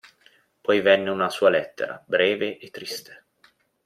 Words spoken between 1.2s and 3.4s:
sua lettera breve e triste.